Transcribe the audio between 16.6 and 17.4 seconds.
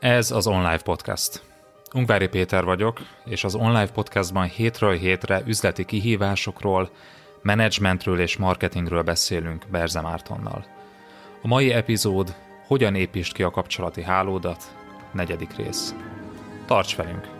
Tarts velünk!